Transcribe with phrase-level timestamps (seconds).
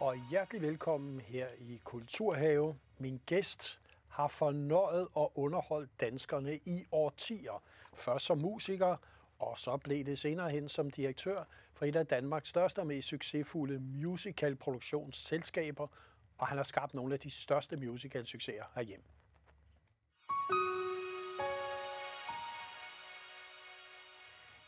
[0.00, 2.76] og hjertelig velkommen her i Kulturhave.
[2.98, 7.62] Min gæst har fornøjet og underholdt danskerne i årtier.
[7.94, 8.96] Først som musiker,
[9.38, 11.44] og så blev det senere hen som direktør
[11.74, 15.86] for et af Danmarks største og mest succesfulde musicalproduktionsselskaber,
[16.38, 19.04] og han har skabt nogle af de største musicalsucceser herhjemme.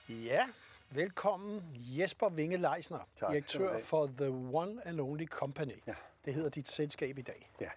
[0.09, 0.47] Ja,
[0.95, 5.83] velkommen Jesper Vinge Leisner, Tak, direktør for The One and Only Company.
[5.87, 5.95] Ja.
[6.25, 7.51] Det hedder dit selskab i dag.
[7.61, 7.71] Ja.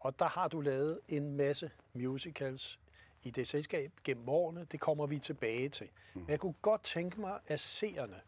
[0.00, 2.80] Og der har du lavet en masse musicals
[3.22, 4.66] i det selskab gennem årene.
[4.72, 5.88] Det kommer vi tilbage til.
[6.14, 6.20] Mm.
[6.20, 8.20] Men jeg kunne godt tænke mig, at seerne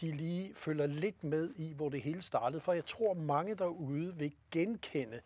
[0.00, 2.60] de lige følger lidt med i, hvor det hele startede.
[2.60, 5.20] For jeg tror, mange derude vil genkende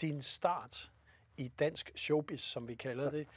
[0.00, 0.90] din start
[1.36, 3.28] i dansk showbiz, som vi kalder det,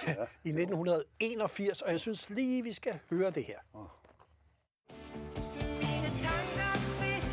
[0.44, 1.82] i 1981.
[1.82, 3.58] Og jeg synes lige, vi skal høre det her.
[5.80, 7.32] Mine tanker spiller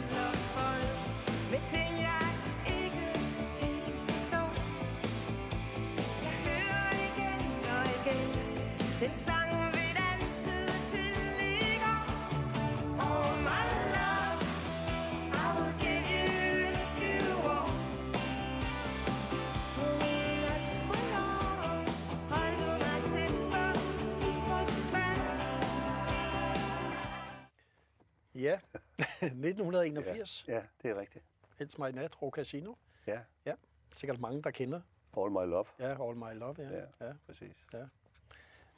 [29.26, 30.46] 1981.
[30.48, 31.26] Ja, det er rigtigt.
[31.62, 32.74] It's My Nat, Ro Casino.
[33.08, 33.20] Ja.
[33.46, 33.54] Ja,
[33.94, 34.82] sikkert mange, der kender.
[35.18, 35.66] All my love.
[35.80, 36.70] Ja, All My Love, ja.
[36.78, 37.14] Ja, ja.
[37.26, 37.66] præcis.
[37.74, 37.80] ja.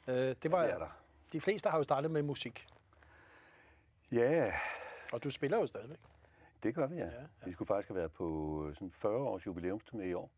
[0.08, 0.98] Øh, det var, Det er der.
[1.32, 2.66] De fleste har jo startet med musik,
[4.12, 4.52] Ja,
[5.12, 5.98] og du spiller jo stadigvæk.
[6.62, 7.04] det gør vi, ja.
[7.06, 7.26] Ja, ja, ja.
[7.44, 10.30] Vi skulle faktisk have været på sådan 40 års jubilæumsturné i år.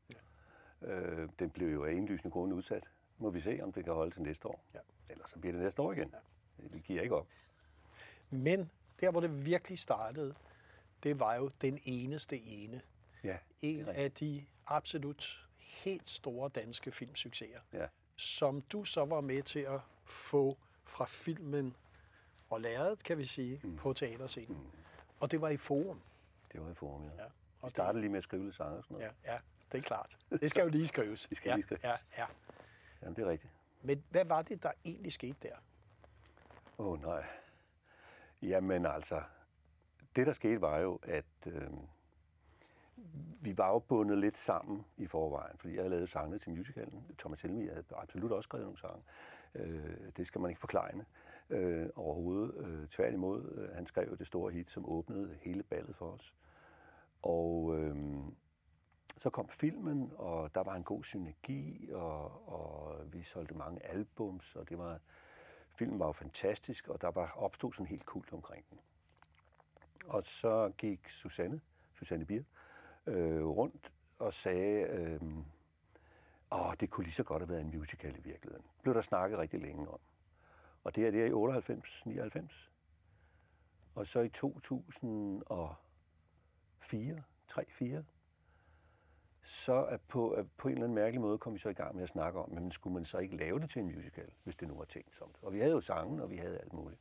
[0.82, 0.88] Ja.
[0.88, 2.84] Øh, den blev jo af indlysende grunde udsat.
[3.18, 4.64] Må vi se, om det kan holde til næste år.
[4.74, 4.78] Ja.
[5.08, 6.14] Ellers så bliver det næste år igen.
[6.58, 6.68] Ja.
[6.68, 7.26] Vi giver ikke op.
[8.30, 10.34] Men der, hvor det virkelig startede,
[11.02, 12.80] det var jo den eneste ene.
[13.24, 17.86] Ja, En af de absolut helt store danske filmsucceser, Ja.
[18.16, 21.76] som du så var med til at få fra filmen
[22.50, 23.76] og lærret, kan vi sige, mm.
[23.76, 24.58] på teaterscenen.
[24.58, 24.70] Mm.
[25.20, 26.00] Og det var i Forum.
[26.52, 27.22] Det var i forum, ja.
[27.22, 27.24] Ja,
[27.60, 29.12] og Vi startede lige med at skrive lidt sange og sådan noget.
[29.24, 29.38] Ja, ja,
[29.72, 30.18] det er klart.
[30.30, 31.26] Det skal jo lige skrives.
[31.30, 31.82] Det skal ja, lige skrives.
[31.84, 32.26] Ja, ja.
[33.02, 33.52] Ja, det er rigtigt.
[33.82, 35.56] Men hvad var det, der egentlig skete der?
[36.78, 37.24] Åh oh, nej.
[38.44, 39.22] Jamen altså,
[40.16, 41.70] det der skete var jo, at øh,
[43.40, 47.04] vi var jo bundet lidt sammen i forvejen, fordi jeg havde lavet sangene til musicalen.
[47.18, 49.02] Thomas Helmi havde absolut også skrevet nogle sange.
[49.54, 51.04] Øh, det skal man ikke forklejne
[51.50, 52.54] øh, overhovedet.
[52.66, 56.34] Øh, tværtimod, øh, han skrev det store hit, som åbnede hele ballet for os.
[57.22, 57.96] Og øh,
[59.18, 64.56] så kom filmen, og der var en god synergi, og, og vi solgte mange albums,
[64.56, 65.00] og det var,
[65.74, 68.80] filmen var jo fantastisk, og der var opstod sådan helt kult omkring den.
[70.06, 71.60] Og så gik Susanne,
[71.94, 72.42] Susanne Bier,
[73.06, 75.20] øh, rundt og sagde, øh,
[76.52, 78.66] åh, det kunne lige så godt have været en musical i virkeligheden.
[78.82, 80.00] Blev der snakket rigtig længe om.
[80.84, 82.70] Og det er det i 98, 99.
[83.94, 88.04] Og så i 2004, 3, 4,
[89.44, 92.02] så er på, på en eller anden mærkelig måde kom vi så i gang med
[92.02, 94.68] at snakke om, men skulle man så ikke lave det til en musical, hvis det
[94.68, 95.42] nu var tænkt som det.
[95.42, 97.00] Og vi havde jo sangen, og vi havde alt muligt.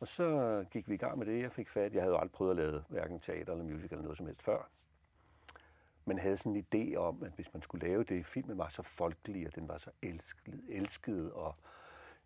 [0.00, 1.42] Og så gik vi i gang med det.
[1.42, 1.94] Jeg fik fat.
[1.94, 4.42] Jeg havde jo aldrig prøvet at lave hverken teater eller musical eller noget som helst
[4.42, 4.68] før.
[6.04, 8.82] Men havde sådan en idé om, at hvis man skulle lave det, filmen var så
[8.82, 11.54] folkelig, og den var så elsket, elsket og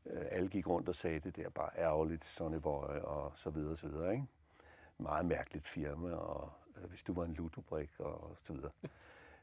[0.06, 3.70] øh, alle gik rundt og sagde det der bare ærgerligt, Sonny Boy, og så videre,
[3.70, 4.26] og så videre, ikke?
[4.98, 8.70] Meget mærkeligt firma, og øh, hvis du var en ludobrik, og så videre.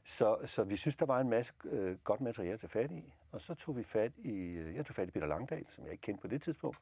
[0.08, 3.14] Så, så vi synes, der var en masse øh, godt materiale at tage fat i.
[3.31, 5.92] Og så tog vi fat i, øh, jeg tog fat i Peter Langdal, som jeg
[5.92, 6.81] ikke kendte på det tidspunkt.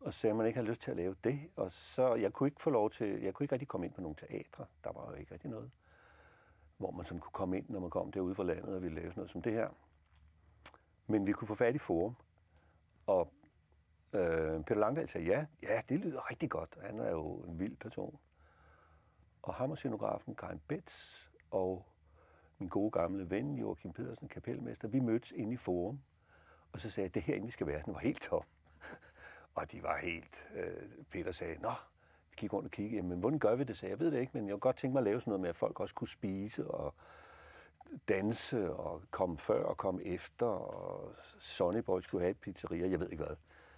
[0.00, 1.40] Og sagde, at man ikke havde lyst til at lave det.
[1.56, 4.00] Og så, jeg kunne ikke få lov til, jeg kunne ikke rigtig komme ind på
[4.00, 4.66] nogle teatre.
[4.84, 5.70] Der var jo ikke rigtig noget,
[6.76, 9.10] hvor man sådan kunne komme ind, når man kom derude fra landet og ville lave
[9.10, 9.68] sådan noget som det her.
[11.06, 12.16] Men vi kunne få fat i Forum.
[13.06, 13.32] Og
[14.12, 16.78] øh, Peter Langdal sagde, ja, ja, det lyder rigtig godt.
[16.82, 18.18] Han er jo en vild person.
[19.42, 21.86] Og ham og scenografen Karin Bits og
[22.58, 26.00] min gode gamle ven Joachim Pedersen, kapelmester, vi mødtes inde i Forum.
[26.72, 27.82] Og så sagde jeg, det her vi skal være.
[27.84, 28.42] Den var helt tom.
[29.54, 30.48] og de var helt...
[30.54, 31.72] Øh, Peter sagde, nå,
[32.30, 33.02] vi gik rundt og kiggede.
[33.02, 33.76] men hvordan gør vi det?
[33.76, 34.00] sagde jeg.
[34.00, 35.56] Ved det ikke, men jeg kunne godt tænke mig at lave sådan noget med, at
[35.56, 36.94] folk også kunne spise og
[38.08, 40.46] danse og komme før og komme efter.
[40.46, 43.36] Og Sonny Boy skulle have et pizzeria, jeg ved ikke hvad.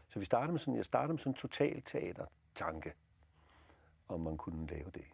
[0.08, 2.94] Så vi startede med sådan, jeg startede med sådan en total teater-tanke,
[4.08, 5.04] om man kunne lave det.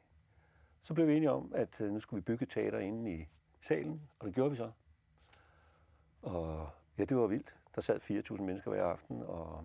[0.82, 3.28] Så blev vi enige om, at øh, nu skulle vi bygge teater inde i
[3.66, 4.70] salen, og det gjorde vi så.
[6.22, 6.68] Og
[6.98, 7.56] ja, det var vildt.
[7.74, 9.64] Der sad 4.000 mennesker hver aften, og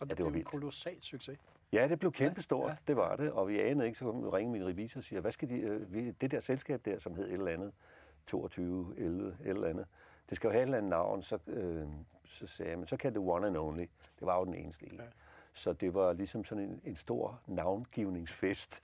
[0.00, 1.38] Ja, det, det blev var en kolossal succes.
[1.72, 2.76] Ja, det blev kæmpestort, ja, ja.
[2.86, 5.32] det var det, og vi anede ikke, så kom ringe min revisor og siger, hvad
[5.32, 7.72] skal de, øh, det der selskab der, som hed et eller andet,
[8.26, 9.86] 22, 11, et eller andet,
[10.28, 11.86] det skal jo have et eller andet navn, så, øh,
[12.24, 13.86] så sagde jeg, men så kan det one and only.
[14.18, 14.96] Det var jo den eneste en.
[14.96, 15.02] Ja.
[15.52, 18.82] Så det var ligesom sådan en, en stor navngivningsfest,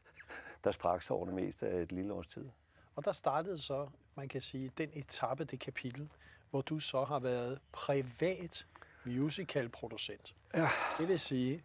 [0.64, 2.48] der straks over det meste af et lille års tid.
[2.94, 6.08] Og der startede så, man kan sige, den etape, det kapitel,
[6.50, 8.66] hvor du så har været privat
[9.04, 10.34] musicalproducent.
[10.54, 10.68] Ja.
[10.98, 11.64] Det vil sige,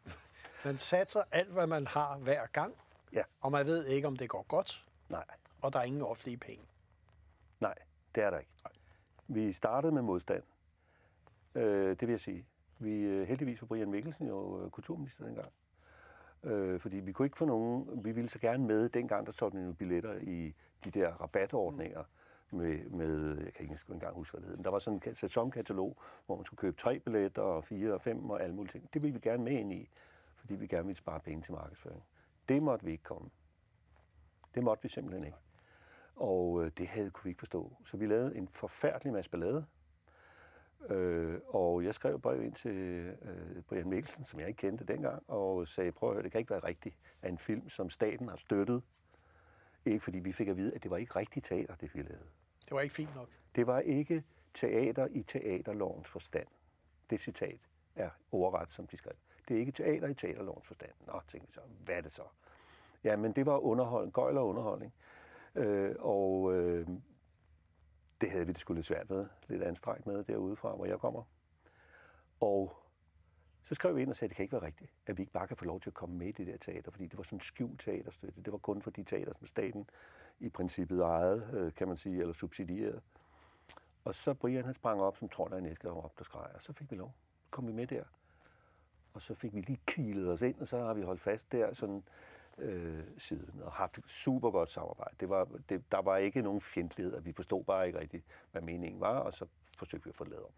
[0.65, 2.73] man satser alt, hvad man har hver gang,
[3.13, 5.25] Ja, og man ved ikke, om det går godt, nej,
[5.61, 6.63] og der er ingen offentlige penge.
[7.59, 7.75] nej,
[8.15, 8.51] det er der ikke.
[9.27, 10.43] Vi startede med modstand.
[11.55, 12.45] Øh, det vil jeg sige.
[12.79, 15.51] Vi, øh, heldigvis var Brian Mikkelsen jo øh, kulturminister dengang.
[16.43, 19.57] Øh, fordi vi kunne ikke få nogen, vi ville så gerne med, dengang der solgte
[19.57, 20.53] man jo billetter i
[20.83, 22.03] de der rabatordninger
[22.51, 25.15] med, med jeg kan ikke engang huske, hvad det hed, men der var sådan en
[25.15, 28.93] sæsonkatalog, hvor man skulle købe tre billetter og fire og fem og alle mulige ting.
[28.93, 29.89] Det ville vi gerne med ind i,
[30.35, 32.03] fordi vi gerne ville spare penge til markedsføring.
[32.49, 33.29] Det måtte vi ikke komme.
[34.55, 35.37] Det måtte vi simpelthen ikke.
[36.15, 37.73] Og øh, det havde kunne vi ikke forstå.
[37.85, 39.65] Så vi lavede en forfærdelig masse ballade.
[40.89, 45.23] Øh, og jeg skrev brev ind til øh, Brian Mikkelsen, som jeg ikke kendte dengang,
[45.27, 48.29] og sagde, prøv at høre, det kan ikke være rigtigt, at en film, som staten
[48.29, 48.83] har støttet,
[49.85, 52.29] ikke fordi vi fik at vide, at det var ikke rigtigt teater, det vi lavede.
[52.69, 53.29] Det var ikke fint nok.
[53.55, 54.23] Det var ikke
[54.53, 56.47] teater i teaterlovens forstand.
[57.09, 57.59] Det citat
[57.95, 59.13] er ordret, som de skrev.
[59.47, 60.91] Det er ikke teater i teaterlovens forstand.
[61.07, 62.23] Nå, tænkte vi så, hvad er det så?
[63.03, 64.93] Ja, men det var underholdning, gøjl og underholdning.
[65.55, 66.87] Øh, og øh,
[68.21, 70.99] det havde vi det skulle lidt svært med, lidt anstrengt med derude fra, hvor jeg
[70.99, 71.23] kommer.
[72.39, 72.83] Og
[73.63, 75.33] så skrev vi ind og sagde, at det kan ikke være rigtigt, at vi ikke
[75.33, 77.23] bare kan få lov til at komme med i det der teater, fordi det var
[77.23, 78.41] sådan en skjult teaterstøtte.
[78.41, 79.89] Det var kun for de teater, som staten
[80.39, 83.01] i princippet ejet, øh, kan man sige, eller subsidieret.
[84.03, 86.49] Og så Brian, han sprang op som trold af en æske og op, der skreg,
[86.55, 87.15] og så fik vi lov.
[87.43, 88.03] Så kom vi med der.
[89.13, 91.73] Og så fik vi lige kilet os ind, og så har vi holdt fast der
[91.73, 92.03] sådan
[92.57, 95.15] øh, siden, og haft et super godt samarbejde.
[95.19, 98.61] Det var, det, der var ikke nogen fjendtlighed, og vi forstod bare ikke rigtigt, hvad
[98.61, 99.45] meningen var, og så
[99.77, 100.51] forsøgte vi at få det lavet om.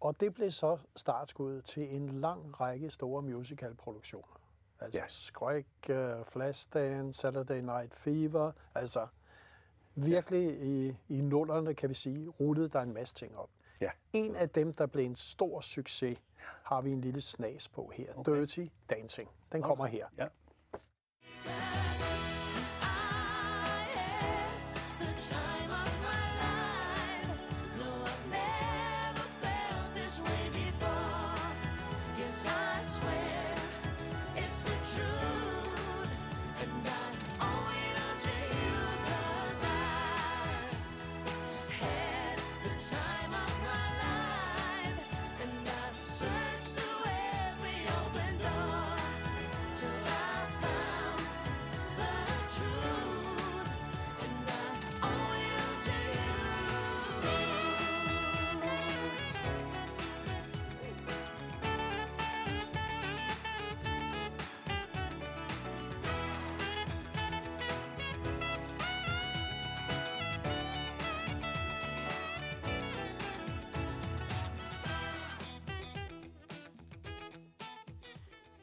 [0.00, 4.37] Og det blev så startskuddet til en lang række store musicalproduktioner.
[4.80, 5.02] Altså Ja.
[5.04, 5.08] ja.
[5.08, 8.52] Skræk, uh, Flashdance, Saturday Night Fever.
[8.74, 9.06] Altså
[9.94, 13.50] virkelig i, i nullerne, kan vi sige, rullede der en masse ting op.
[13.80, 13.90] Ja.
[14.12, 16.18] En af dem, der blev en stor succes,
[16.62, 18.14] har vi en lille snas på her.
[18.16, 18.32] Okay.
[18.32, 19.28] Dirty Dancing.
[19.52, 20.06] Den kommer her.
[20.18, 20.26] Ja.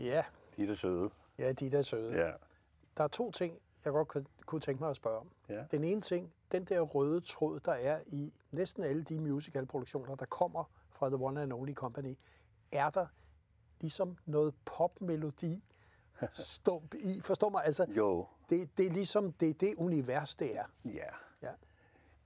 [0.06, 0.24] Ja,
[0.58, 1.10] De er da søde.
[1.38, 2.14] ja, de der er søde.
[2.26, 2.32] Ja.
[2.98, 5.30] Der er to ting, jeg godt kunne- kunne tænke mig at spørge om.
[5.50, 5.66] Ja.
[5.72, 10.26] Den ene ting, den der røde tråd, der er i næsten alle de musicalproduktioner, der
[10.26, 12.18] kommer fra The One and Only Company,
[12.72, 13.08] er der
[13.82, 15.64] ligesom noget popmelodi
[16.34, 17.22] stump i.
[17.22, 17.66] Forstår mig?
[17.66, 20.66] Altså, Jo, det, det er ligesom det, er det univers, det er.
[20.86, 21.10] ja.
[21.42, 21.52] Ja.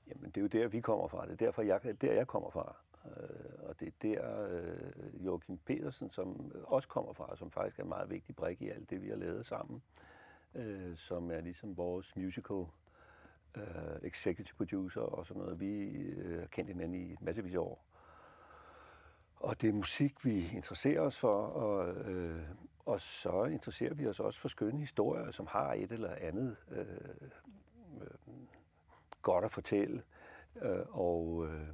[0.08, 1.26] Jamen, det er jo der, vi kommer fra.
[1.26, 2.76] Det er derfor, jeg, der jeg kommer fra.
[3.06, 7.84] Øh, og det er der øh, Joachim Pedersen, som også kommer fra, som faktisk er
[7.84, 9.82] en meget vigtig brik i alt det, vi har lavet sammen.
[10.56, 12.66] Øh, som er ligesom vores musical
[13.56, 13.64] øh,
[14.04, 15.60] executive producer og sådan noget.
[15.60, 17.86] Vi øh, har kendt hinanden i massevis af år.
[19.36, 22.42] Og det er musik, vi interesserer os for, og, øh,
[22.86, 26.86] og så interesserer vi os også for skønne historier, som har et eller andet øh,
[28.02, 28.08] øh,
[29.22, 30.04] godt at fortælle.
[30.62, 31.68] Øh, og øh,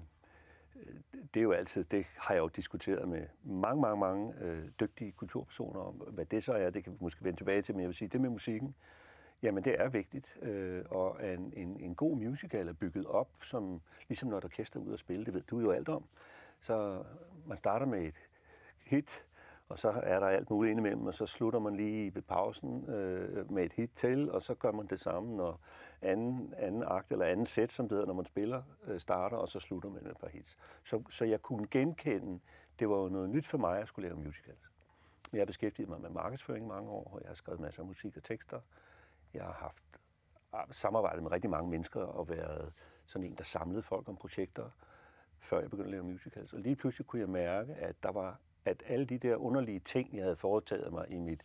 [1.33, 5.11] det er jo altid, det har jeg jo diskuteret med mange, mange, mange øh, dygtige
[5.11, 7.87] kulturpersoner om, hvad det så er, det kan vi måske vende tilbage til, men jeg
[7.87, 8.75] vil sige, det med musikken,
[9.43, 13.81] jamen det er vigtigt, øh, og en, en, en god musical er bygget op, som
[14.07, 16.03] ligesom når et orkester er ude at spille, det ved du jo alt om.
[16.61, 17.03] Så
[17.45, 18.21] man starter med et
[18.85, 19.23] hit,
[19.69, 23.51] og så er der alt muligt indimellem, og så slutter man lige ved pausen øh,
[23.51, 25.59] med et hit til, og så gør man det samme, når
[26.01, 29.49] anden, anden akt eller anden sæt, som det hedder, når man spiller, øh, starter, og
[29.49, 30.57] så slutter man med et par hits.
[30.83, 32.39] Så, så jeg kunne genkende,
[32.79, 34.69] det var jo noget nyt for mig at skulle lave musicals.
[35.33, 37.87] Jeg har beskæftiget mig med markedsføring i mange år, og jeg har skrevet masser af
[37.87, 38.59] musik og tekster.
[39.33, 39.83] Jeg har haft
[40.53, 42.73] ah, samarbejdet med rigtig mange mennesker og været
[43.05, 44.69] sådan en, der samlede folk om projekter,
[45.39, 46.53] før jeg begyndte at lave musicals.
[46.53, 50.15] Og lige pludselig kunne jeg mærke, at der var at alle de der underlige ting,
[50.15, 51.41] jeg havde foretaget mig i mit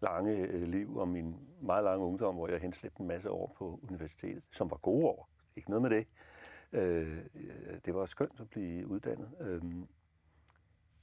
[0.00, 3.80] lange øh, liv og min meget lange ungdom, hvor jeg henslæbte en masse år på
[3.82, 6.06] universitetet, som var gode år, ikke noget med det.
[6.72, 7.18] Øh,
[7.84, 9.30] det var skønt at blive uddannet.
[9.40, 9.62] Øh,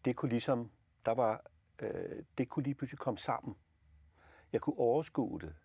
[0.06, 0.72] det kunne ligesom,
[1.06, 1.42] der var,
[1.82, 3.56] øh, det kunne lige pludselig komme sammen.
[4.54, 5.56] Jeg kunne overskue det.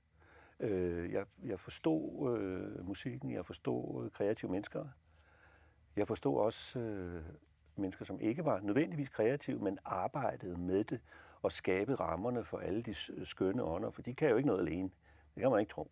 [0.60, 4.86] Øh, jeg, jeg forstod øh, musikken, jeg forstod øh, kreative mennesker.
[5.96, 7.24] Jeg forstod også øh,
[7.76, 11.00] mennesker, som ikke var nødvendigvis kreative, men arbejdede med det
[11.42, 14.90] og skabede rammerne for alle de skønne ånder, for de kan jo ikke noget alene.
[15.34, 15.90] Det kan man ikke tro.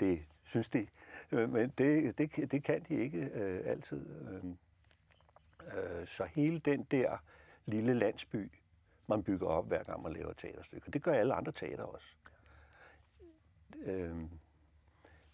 [0.00, 0.86] Det synes de.
[1.32, 4.06] Øh, men det, det, det kan de ikke øh, altid.
[4.28, 4.44] Øh,
[5.76, 7.16] øh, så hele den der
[7.66, 8.50] lille landsby,
[9.06, 12.06] man bygger op, hver gang man laver teaterstykker, det gør alle andre teater også.
[13.86, 14.16] Øh,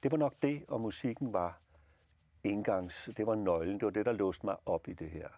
[0.03, 1.61] det var nok det, og musikken var
[2.45, 5.29] indgangs, det var nøglen, det var det, der låste mig op i det her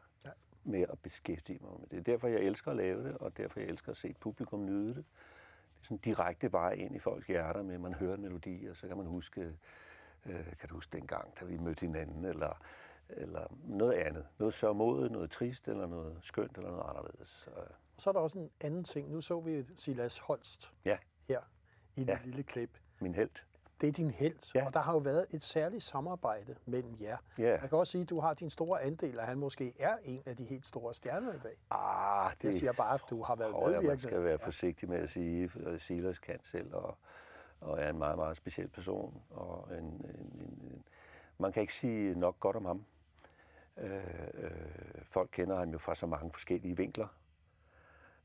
[0.64, 1.90] med at beskæftige mig med det.
[1.90, 4.64] Det er derfor, jeg elsker at lave det, og derfor jeg elsker at se publikum
[4.64, 4.96] nyde det.
[4.96, 8.22] Det er sådan en direkte vej ind i folks hjerter med, at man hører en
[8.22, 9.40] melodi, og så kan man huske,
[10.26, 12.62] øh, kan du huske dengang, da vi mødte hinanden, eller,
[13.08, 14.26] eller noget andet.
[14.38, 17.48] Noget sørmodet, noget trist, eller noget skønt, eller noget anderledes.
[17.98, 19.10] Så er der også en anden ting.
[19.10, 20.98] Nu så vi Silas Holst ja.
[21.28, 21.40] her
[21.96, 22.18] i ja.
[22.24, 22.78] lille klip.
[23.00, 23.49] Min held
[23.80, 24.54] det er din held.
[24.54, 24.66] Ja.
[24.66, 27.16] Og der har jo været et særligt samarbejde mellem jer.
[27.38, 27.50] Ja.
[27.50, 30.22] Jeg kan også sige, at du har din store andel, og han måske er en
[30.26, 31.56] af de helt store stjerner i dag.
[31.70, 33.88] Ah, det jeg siger bare, at du har været tror, medvirkende.
[33.88, 36.96] Man skal være forsigtig med at sige, at Silas kan selv, og,
[37.60, 39.22] og er en meget, meget speciel person.
[39.30, 40.84] Og en, en, en, en,
[41.38, 42.84] man kan ikke sige nok godt om ham.
[43.76, 44.50] Øh, øh,
[45.10, 47.08] folk kender ham jo fra så mange forskellige vinkler.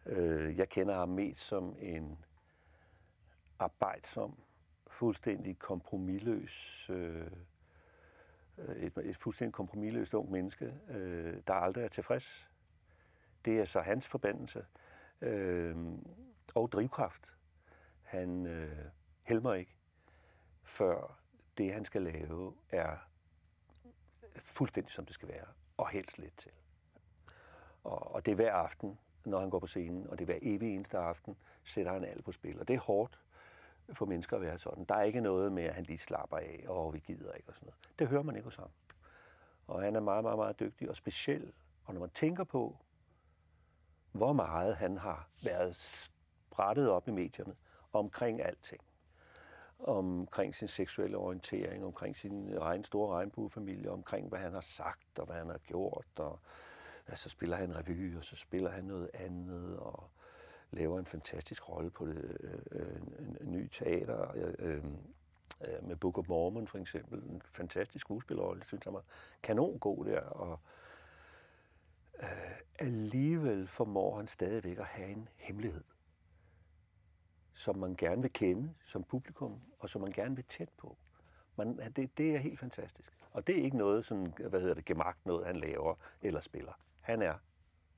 [0.05, 2.17] Øh, jeg kender ham mest som en
[3.59, 4.37] arbejdsom,
[4.87, 7.31] fuldstændig kompromilløs, øh,
[8.57, 12.49] et, et fuldstændig kompromilløst ung menneske, øh, der aldrig er tilfreds.
[13.45, 14.65] Det er så hans forbandelse
[15.21, 15.75] øh,
[16.55, 17.37] og drivkraft.
[18.01, 18.85] Han øh,
[19.27, 19.77] helmer ikke,
[20.63, 21.19] før
[21.57, 22.97] det, han skal lave, er
[24.35, 26.51] fuldstændig som det skal være, og helst lidt til.
[27.83, 30.39] Og, og det er hver aften, når han går på scenen, og det er hver
[30.41, 32.59] evig eneste aften, sætter han alt på spil.
[32.59, 33.19] Og det er hårdt,
[33.93, 34.85] for mennesker at være sådan.
[34.85, 37.55] Der er ikke noget med, at han lige slapper af, og vi gider ikke og
[37.55, 37.99] sådan noget.
[37.99, 38.69] Det hører man ikke hos ham.
[39.67, 41.53] Og han er meget, meget, meget dygtig og speciel.
[41.85, 42.77] Og når man tænker på,
[44.11, 47.55] hvor meget han har været sprættet op i medierne
[47.93, 48.81] omkring alting,
[49.79, 55.25] omkring sin seksuelle orientering, omkring sin egen store regnbuefamilie, omkring hvad han har sagt og
[55.25, 56.39] hvad han har gjort, og
[57.09, 60.09] ja, så spiller han revy, og så spiller han noget andet, og
[60.75, 64.31] laver en fantastisk rolle på det øh, øh, en, en ny teater.
[64.59, 64.83] Øh,
[65.61, 67.23] øh, med Book of Mormon for eksempel.
[67.23, 69.03] En fantastisk skuespillerrolle, det synes jeg var
[69.43, 70.21] kanon god der.
[70.21, 70.59] Og
[72.23, 75.83] øh, alligevel formår han stadigvæk at have en hemmelighed,
[77.53, 80.97] som man gerne vil kende som publikum, og som man gerne vil tæt på.
[81.55, 83.17] Man, det, det er helt fantastisk.
[83.31, 86.73] Og det er ikke noget, sådan, hvad hedder det, gemagt noget, han laver eller spiller.
[87.01, 87.35] Han er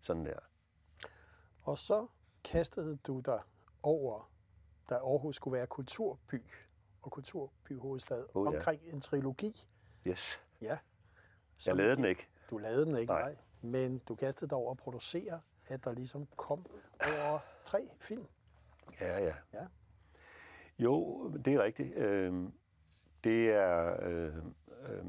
[0.01, 0.39] sådan der.
[1.61, 2.07] Og så
[2.43, 3.41] kastede du dig
[3.83, 4.31] over,
[4.89, 6.43] da Aarhus skulle være kulturby
[7.01, 8.57] og kulturbyhovedstad, oh, ja.
[8.57, 9.67] omkring en trilogi.
[10.07, 10.41] Yes.
[10.61, 10.77] Ja.
[11.65, 12.27] Jeg lavede den ikke.
[12.49, 13.21] Du lavede den ikke, nej.
[13.21, 13.35] nej.
[13.61, 16.65] Men du kastede dig over at producere, at der ligesom kom
[16.99, 18.25] over tre film.
[19.01, 19.33] Ja, ja.
[19.53, 19.65] ja.
[20.79, 21.95] Jo, det er rigtigt.
[21.95, 22.49] Øh,
[23.23, 23.97] det er...
[24.01, 24.35] Øh,
[24.89, 25.05] øh,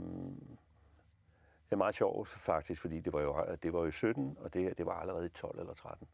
[1.64, 4.78] det er meget sjovt faktisk, fordi det var jo, det var jo 17, og det,
[4.78, 6.08] det var allerede i 12 eller 13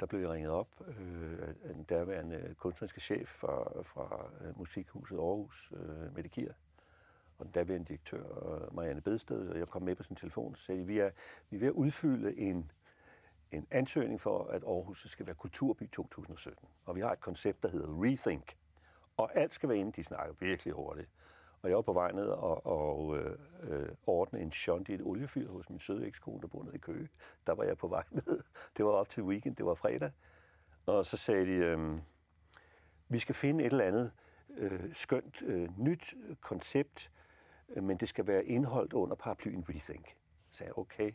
[0.00, 5.16] der blev jeg ringet op øh, af den derværende kunstneriske chef fra, fra øh, Musikhuset
[5.16, 6.52] Aarhus, øh, Mette Kier,
[7.38, 10.58] og den derværende direktør, øh, Marianne Bedsted, og jeg kom med på sin telefon og
[10.58, 11.10] sagde, vi er,
[11.50, 12.70] vi er ved at udfylde en,
[13.52, 16.68] en ansøgning for, at Aarhus skal være kulturby 2017.
[16.84, 18.56] Og vi har et koncept, der hedder Rethink.
[19.16, 21.08] Og alt skal være inde, de snakker virkelig hurtigt.
[21.66, 25.50] Og jeg var på vej ned og, og øh, ordne en shunt i et oliefyr
[25.50, 27.08] hos min søde ekskone, der bor nede i Køge.
[27.46, 28.42] Der var jeg på vej ned.
[28.76, 30.10] Det var op til weekend, det var fredag.
[30.86, 31.98] Og så sagde de, øh,
[33.08, 34.12] vi skal finde et eller andet
[34.56, 37.12] øh, skønt øh, nyt koncept,
[37.68, 40.16] øh, men det skal være indholdt under paraplyen Rethink.
[40.50, 41.12] Så sagde jeg, okay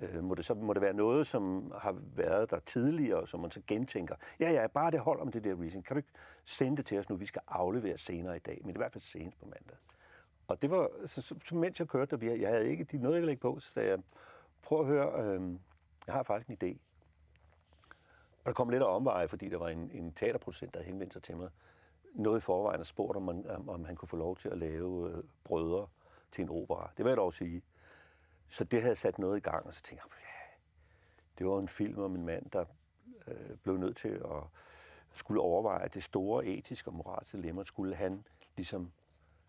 [0.00, 3.50] øh, må, det så, må det være noget, som har været der tidligere, som man
[3.50, 4.16] så gentænker.
[4.40, 5.82] Ja, ja, bare det hold om det der reason.
[5.82, 6.12] Kan du ikke
[6.44, 7.16] sende det til os nu?
[7.16, 9.76] Vi skal aflevere senere i dag, men i hvert fald senest på mandag.
[10.48, 13.16] Og det var, så, så, så mens jeg kørte, der, jeg havde ikke, de noget,
[13.16, 13.98] jeg lægge på, så sagde jeg,
[14.62, 15.52] prøv at høre, øh,
[16.06, 16.78] jeg har faktisk en idé.
[18.46, 21.22] der kom lidt af omveje, fordi der var en, en teaterproducent, der havde henvendt sig
[21.22, 21.50] til mig.
[22.14, 24.58] Noget i forvejen og spurgte, om, man, om, om han kunne få lov til at
[24.58, 25.86] lave øh, brødre
[26.32, 26.90] til en opera.
[26.96, 27.62] Det vil jeg dog sige.
[28.48, 30.56] Så det havde sat noget i gang, og så tænkte jeg, ja,
[31.38, 32.64] det var en film om en mand, der
[33.28, 34.42] øh, blev nødt til at
[35.12, 38.24] skulle overveje, at det store etiske og moralske dilemma skulle han
[38.56, 38.92] ligesom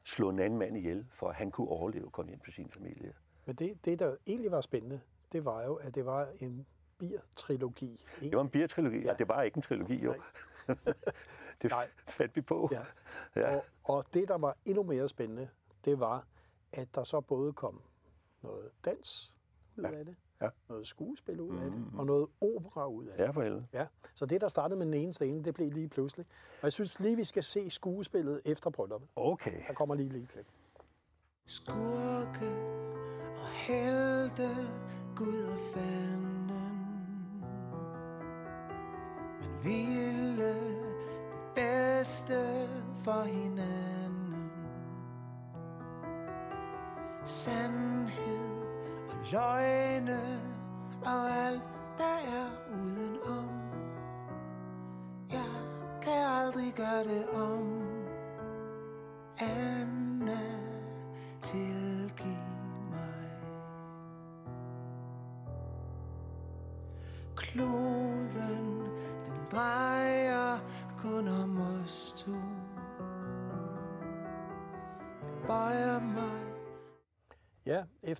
[0.04, 2.70] slå en anden mand ihjel, for at han kunne overleve og komme hjem til sin
[2.70, 3.14] familie.
[3.46, 5.02] Men det, det, der egentlig var spændende,
[5.32, 6.66] det var jo, at det var en
[6.98, 8.06] bier-trilogi.
[8.22, 9.04] Det var en biertrilogi, ja.
[9.06, 9.12] Ja.
[9.12, 10.16] og det var ikke en trilogi, jo.
[11.62, 11.90] det Nej.
[12.08, 12.70] fandt vi på.
[12.72, 12.82] Ja.
[13.36, 13.56] Ja.
[13.56, 15.50] Og, og det, der var endnu mere spændende,
[15.86, 16.28] det var,
[16.74, 17.82] at der så både kom
[18.44, 19.34] noget dans
[19.78, 19.92] ud Ja.
[19.92, 20.50] af det, Ja.
[20.70, 23.24] noget skuespil ud af det, og noget opera ud af det.
[23.24, 23.68] ja, for helvede.
[23.74, 26.26] Ja, så det, der startede med den ene scene, det blev lige pludselig.
[26.62, 29.10] Og jeg synes lige, vi skal se skuespillet efter brylluppet.
[29.16, 29.62] Okay.
[29.68, 30.48] Der kommer lige lige klip.
[31.46, 32.52] Skurke
[33.42, 34.48] og helte,
[35.16, 36.30] Gud og fanden.
[39.42, 42.68] Men ville det bedste
[43.04, 44.52] for hinanden.
[47.22, 47.28] Og
[49.32, 50.42] løgne
[51.06, 51.62] og alt,
[51.98, 53.50] der er udenom.
[55.32, 55.52] Jeg
[56.02, 57.49] kan aldrig gøre det om.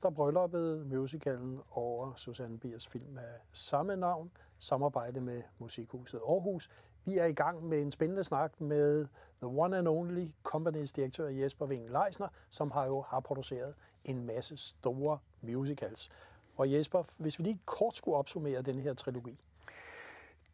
[0.10, 6.70] Efter brylluppet, musicalen over Susanne Biers film af samme navn, samarbejde med Musikhuset Aarhus.
[7.06, 9.08] Vi er i gang med en spændende snak med
[9.42, 14.26] The One and Only Companies direktør Jesper Ving Leisner, som har jo har produceret en
[14.26, 16.10] masse store musicals.
[16.56, 19.40] Og Jesper, hvis vi lige kort skulle opsummere den her trilogi.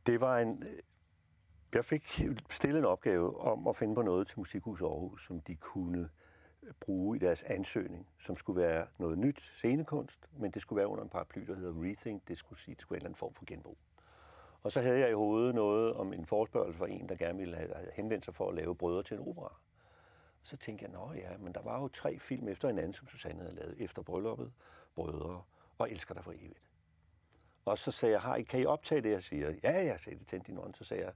[0.05, 0.63] Det var en...
[1.73, 5.55] Jeg fik stillet en opgave om at finde på noget til Musikhuset Aarhus, som de
[5.55, 6.09] kunne
[6.79, 11.03] bruge i deres ansøgning, som skulle være noget nyt scenekunst, men det skulle være under
[11.03, 12.27] en paraply, der hedder Rethink.
[12.27, 13.77] Det skulle sige, det skulle være en eller anden form for genbrug.
[14.63, 17.55] Og så havde jeg i hovedet noget om en forespørgsel fra en, der gerne ville
[17.55, 19.59] have have henvendt sig for at lave brødre til en opera.
[20.41, 23.07] Og så tænkte jeg, nå ja, men der var jo tre film efter hinanden, som
[23.07, 23.75] Susanne havde lavet.
[23.81, 24.53] Efter brylluppet,
[24.95, 25.43] Brødre
[25.77, 26.61] og Elsker dig for evigt.
[27.65, 29.53] Og så sagde jeg, har I, kan I optage det, jeg siger?
[29.63, 30.73] Ja, jeg sagde det til din ånd.
[30.73, 31.13] Så sagde jeg,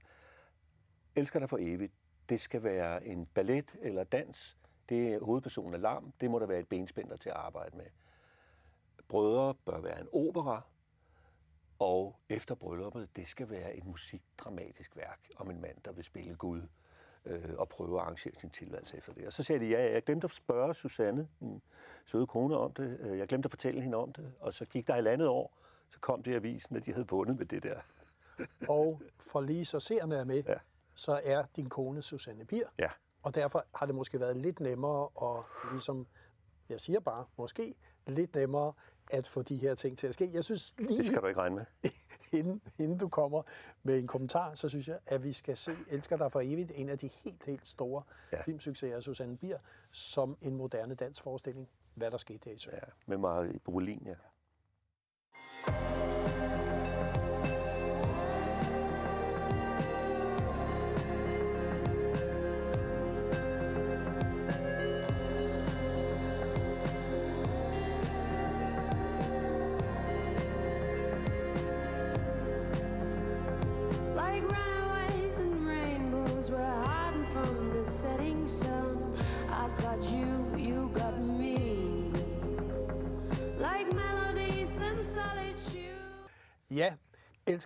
[1.14, 1.92] Elsker dig for evigt,
[2.28, 4.56] det skal være en ballet eller dans.
[4.90, 6.12] Det er hovedpersonen er lam.
[6.20, 7.86] Det må der være et benspænder til at arbejde med.
[9.08, 10.62] Brødre bør være en opera,
[11.78, 16.34] og efter brylluppet, det skal være et musikdramatisk værk om en mand, der vil spille
[16.36, 16.62] Gud
[17.24, 19.26] øh, og prøve at arrangere sin tilværelse efter det.
[19.26, 21.62] Og så sagde de, ja, jeg glemte at spørge Susanne, min
[22.06, 22.98] søde kone, om det.
[23.00, 24.32] Øh, Jeg glemte at fortælle hende om det.
[24.40, 25.56] Og så gik der et andet år,
[25.90, 27.80] så kom det avisen, at de havde vundet med det der.
[28.68, 30.54] Og for lige så seerne er med, Ja.
[30.94, 32.68] så er din kone Susanne Bier.
[32.78, 32.88] Ja,
[33.22, 36.06] Og derfor har det måske været lidt nemmere at, ligesom,
[36.68, 37.74] jeg siger bare, måske
[38.06, 38.72] lidt nemmere
[39.10, 40.30] at få de her ting til at ske.
[40.32, 41.64] Jeg synes det lige, skal du ikke regne med.
[42.38, 43.42] inden, inden du kommer
[43.82, 46.88] med en kommentar, så synes jeg, at vi skal se Elsker dig for evigt, en
[46.88, 48.02] af de helt, helt store
[48.32, 48.36] ja.
[48.36, 48.42] Ja.
[48.42, 49.58] filmsucceser af Susanne Bier,
[49.90, 51.68] som en moderne dansforestilling.
[51.94, 52.76] Hvad der skete der i søen.
[52.76, 54.14] Ja, med mig på Berlin, ja.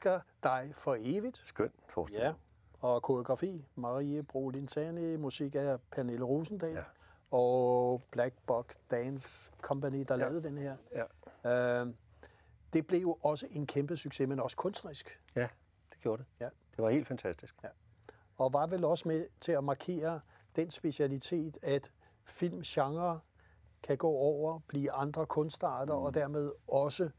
[0.04, 1.42] Elsker dig for evigt.
[1.44, 2.36] Skøn forestilling.
[2.82, 6.78] Ja, og koreografi, Marie Brolinsani, musik af Pernille Rosendal, ja.
[6.78, 6.84] Ja.
[7.30, 10.20] og Black Buck Dance Company, der ja.
[10.20, 10.76] lavede den her.
[11.44, 11.80] Ja.
[11.80, 11.94] Øh,
[12.72, 15.20] det blev jo også en kæmpe succes, men også kunstnerisk.
[15.36, 15.48] ja,
[15.92, 16.26] det gjorde det.
[16.40, 16.48] Ja.
[16.76, 17.54] Det var helt fantastisk.
[17.62, 17.68] Ja.
[18.36, 20.20] Og var vel også med til at markere
[20.56, 21.92] den specialitet, at
[22.24, 23.20] filmgenre
[23.82, 26.02] kan gå over, blive andre kunstarter, mm.
[26.04, 27.10] og dermed også,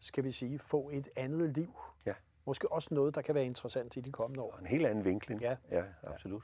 [0.00, 1.74] skal vi sige, få et andet liv.
[2.46, 2.50] Ja.
[2.50, 4.52] Måske også noget, der kan være interessant i de kommende år.
[4.52, 5.40] Og en helt anden vinkling.
[5.40, 5.56] Ja.
[5.70, 6.42] ja absolut.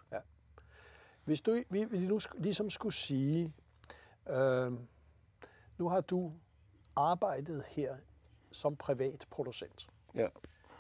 [1.24, 3.54] Hvis du vi, vi nu ligesom skulle sige,
[4.28, 4.72] øh,
[5.78, 6.32] nu har du
[6.96, 7.96] arbejdet her
[8.52, 10.28] som privat producent Ja.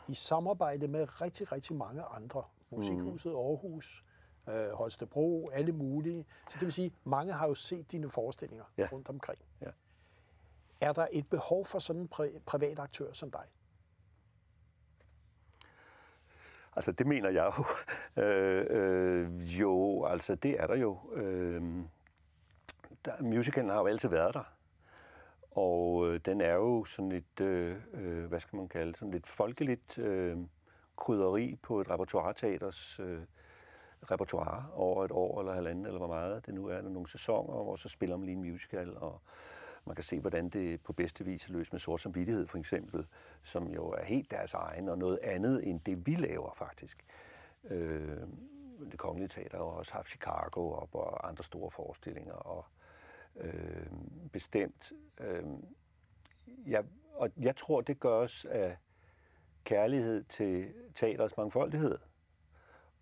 [0.08, 2.44] i samarbejde med rigtig, rigtig mange andre.
[2.70, 4.04] Musikhuset Aarhus,
[4.48, 6.26] øh, Holstebro, alle mulige.
[6.48, 8.88] Så det vil sige, mange har jo set dine forestillinger Ja.
[8.92, 9.38] rundt omkring.
[9.60, 9.70] Ja.
[10.80, 13.44] Er der et behov for sådan en pri- privat aktør som dig?
[16.76, 17.64] Altså, det mener jeg jo.
[18.22, 20.98] øh, øh, jo, altså, det er der jo.
[21.14, 21.62] Øh,
[23.04, 24.44] der, musicalen har jo altid været der.
[25.50, 29.26] Og øh, den er jo sådan et, øh, øh, hvad skal man kalde, sådan lidt
[29.26, 30.38] folkeligt øh,
[30.96, 33.20] krydderi på et repertoireteaters øh,
[34.10, 37.62] repertoire over et år eller halvandet, eller hvor meget det nu er, der nogle sæsoner,
[37.62, 39.20] hvor så spiller man lige en musical, og
[39.86, 43.06] man kan se, hvordan det på bedste vis er løst med sort samvittighed, for eksempel,
[43.42, 47.04] som jo er helt deres egen, og noget andet end det, vi laver faktisk.
[47.64, 48.18] Øh,
[48.90, 52.64] det Kongelige Teater har også haft Chicago op og andre store forestillinger, og
[53.36, 53.86] øh,
[54.32, 54.92] bestemt.
[55.20, 55.44] Øh,
[56.66, 58.76] jeg, og jeg tror, det gøres af
[59.64, 61.98] kærlighed til teaterets mangfoldighed.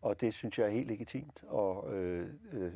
[0.02, 1.44] Og det synes jeg er helt legitimt.
[1.44, 2.72] Og øh, øh,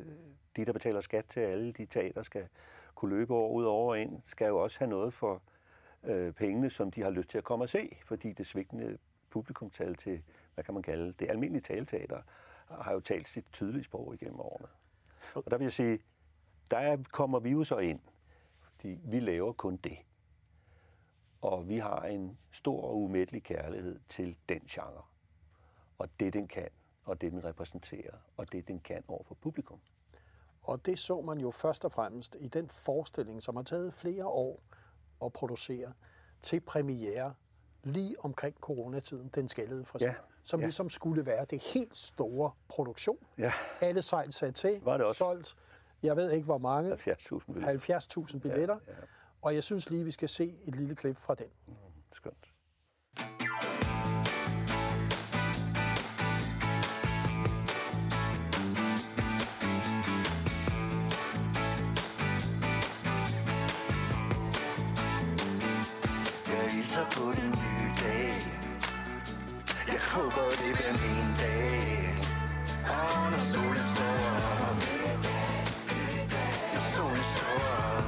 [0.55, 2.47] de, der betaler skat til alle de teater, skal
[3.03, 5.41] kunne løbe år ud over ind, skal jo også have noget for
[6.03, 7.97] øh, pengene, som de har lyst til at komme og se.
[8.05, 8.97] Fordi det svigtende
[9.29, 12.21] publikumtal til, hvad kan man kalde det, almindelige talteater,
[12.67, 14.67] har jo talt sit tydelige sprog igennem årene.
[15.35, 15.99] Og der vil jeg sige,
[16.71, 17.99] der kommer vi jo så ind,
[18.59, 19.97] fordi vi laver kun det.
[21.41, 25.03] Og vi har en stor og umættelig kærlighed til den genre.
[25.97, 26.69] Og det, den kan,
[27.05, 29.79] og det, den repræsenterer, og det, den kan over for publikum.
[30.63, 34.25] Og det så man jo først og fremmest i den forestilling, som har taget flere
[34.25, 34.63] år
[35.25, 35.93] at producere
[36.41, 37.33] til premiere
[37.83, 40.65] lige omkring coronatiden, Den skaldede frisør, Ja, som ja.
[40.65, 43.17] ligesom skulle være det helt store produktion.
[43.37, 43.51] Ja.
[43.81, 45.17] Alle sejl sat til, Var det også.
[45.17, 45.55] solgt,
[46.03, 47.99] jeg ved ikke hvor mange, 70.000 billeder.
[48.33, 48.79] 70.000 billetter.
[48.87, 48.97] Ja, ja.
[49.41, 51.47] Og jeg synes lige, vi skal se et lille klip fra den.
[52.11, 52.52] Skønt.
[67.23, 68.41] Hilser på den nye dag
[69.87, 72.15] Jeg håber det bliver min dag
[72.85, 74.15] Og når solen står
[74.67, 74.77] op
[76.73, 77.57] Når solen står
[77.87, 78.05] op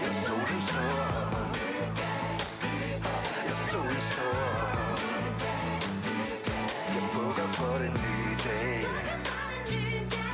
[0.00, 1.56] Når solen står op
[3.48, 5.00] Når solen står op
[6.94, 8.84] Jeg bukker for den nye dag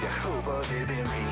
[0.02, 1.27] Jeg håber det bliver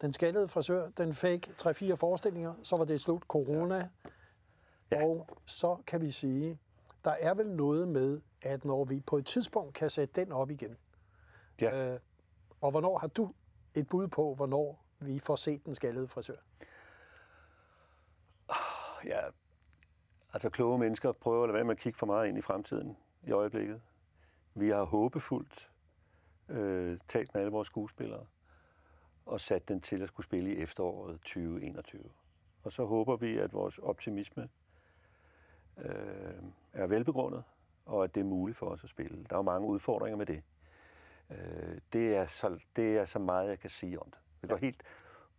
[0.00, 3.88] den skaldede frisør, den fik 3-4 forestillinger, så var det slut corona.
[4.90, 5.04] Ja.
[5.04, 6.58] Og så kan vi sige,
[7.04, 10.50] der er vel noget med, at når vi på et tidspunkt kan sætte den op
[10.50, 10.76] igen,
[11.60, 11.92] Ja.
[11.94, 12.00] øh,
[12.60, 13.32] og hvornår har du
[13.74, 16.36] et bud på, hvornår vi får set den skaldede frisør?
[19.04, 19.20] ja,
[20.32, 22.96] altså kloge mennesker prøver at lade være med at kigge for meget ind i fremtiden
[23.22, 23.80] i øjeblikket.
[24.54, 25.70] Vi har håbefuldt
[26.48, 28.26] øh, talt med alle vores skuespillere
[29.26, 32.02] og sat den til at skulle spille i efteråret 2021.
[32.62, 34.48] Og så håber vi, at vores optimisme
[35.78, 37.44] øh, er velbegrundet,
[37.86, 39.24] og at det er muligt for os at spille.
[39.30, 40.42] Der er jo mange udfordringer med det.
[41.30, 44.18] Øh, det, er så, det er så meget, jeg kan sige om det.
[44.40, 44.82] Det går helt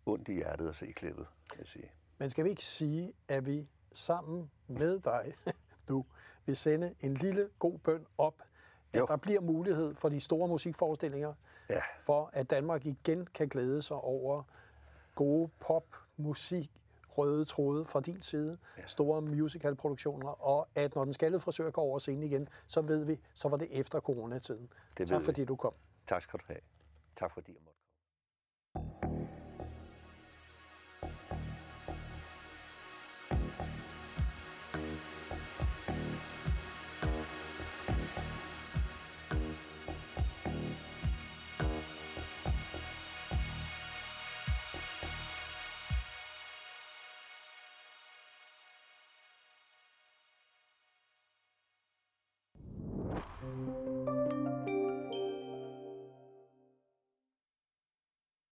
[0.06, 1.91] ondt i hjertet at se klippet, kan jeg sige.
[2.17, 5.34] Men skal vi ikke sige, at vi sammen med dig
[5.89, 6.06] nu
[6.45, 8.41] vil sende en lille god bøn op,
[8.93, 9.06] at Jo.
[9.06, 11.34] der bliver mulighed for de store musikforestillinger,
[11.69, 11.82] Ja.
[12.02, 14.43] for at Danmark igen kan glæde sig over
[15.15, 15.84] gode pop,
[16.17, 16.71] musik,
[17.10, 18.84] røde tråde fra din side, ja.
[18.88, 23.19] store musicalproduktioner, og at når den skaldede frisør går over scenen igen, så ved vi,
[23.34, 24.69] så var det efter coronatiden.
[24.97, 25.26] Det tak ved vi.
[25.26, 25.73] fordi du kom.
[26.08, 26.60] Tak skal du have.
[27.15, 27.77] Tak fordi jeg måtte.